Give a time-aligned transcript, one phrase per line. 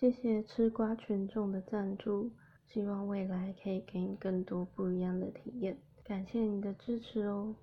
[0.00, 2.30] 谢谢吃瓜群众的赞助
[2.66, 5.76] 希望未来可以给你更多不一样的体验。
[6.02, 7.54] 感谢你的支持哦。